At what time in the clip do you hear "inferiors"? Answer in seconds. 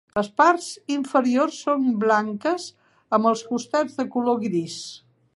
0.93-1.59